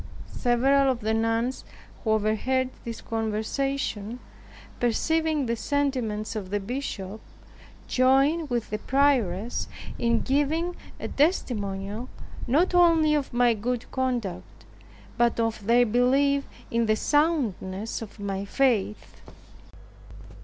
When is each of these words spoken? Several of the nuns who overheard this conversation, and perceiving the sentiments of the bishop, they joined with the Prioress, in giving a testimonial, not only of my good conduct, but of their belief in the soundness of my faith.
Several 0.33 0.89
of 0.89 1.01
the 1.01 1.13
nuns 1.13 1.63
who 2.03 2.13
overheard 2.13 2.69
this 2.85 3.01
conversation, 3.01 4.07
and 4.17 4.79
perceiving 4.79 5.45
the 5.45 5.55
sentiments 5.55 6.35
of 6.35 6.49
the 6.49 6.59
bishop, 6.59 7.21
they 7.21 7.87
joined 7.87 8.49
with 8.49 8.71
the 8.71 8.79
Prioress, 8.79 9.67
in 9.99 10.21
giving 10.21 10.75
a 10.99 11.07
testimonial, 11.07 12.09
not 12.47 12.73
only 12.73 13.13
of 13.13 13.31
my 13.31 13.53
good 13.53 13.85
conduct, 13.91 14.65
but 15.19 15.39
of 15.39 15.67
their 15.67 15.85
belief 15.85 16.47
in 16.71 16.87
the 16.87 16.95
soundness 16.95 18.01
of 18.01 18.19
my 18.19 18.43
faith. 18.43 19.21